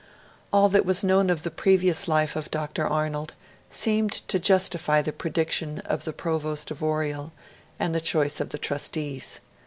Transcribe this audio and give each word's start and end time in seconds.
All 0.51 0.67
that 0.69 0.83
was 0.83 1.03
known 1.03 1.29
of 1.29 1.43
the 1.43 1.51
previous 1.51 2.07
life 2.07 2.35
of 2.35 2.49
Dr. 2.49 2.87
Arnold 2.87 3.35
seemed 3.69 4.11
to 4.29 4.39
justify 4.39 5.03
the 5.03 5.13
prediction 5.13 5.77
of 5.81 6.05
the 6.05 6.11
Provost 6.11 6.71
of 6.71 6.81
Oriel, 6.81 7.31
and 7.77 7.93
the 7.93 8.01
choice 8.01 8.39
of 8.39 8.49
the 8.49 8.57
Trustees. 8.57 9.41